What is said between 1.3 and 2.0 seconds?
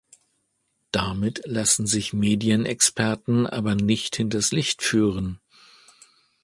lassen